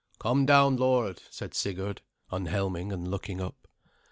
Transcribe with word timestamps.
"Come 0.17 0.47
down, 0.47 0.77
lord," 0.77 1.21
said 1.29 1.53
Sigurd, 1.53 2.01
unhelming 2.31 2.91
and 2.91 3.11
looking 3.11 3.39
up. 3.39 3.67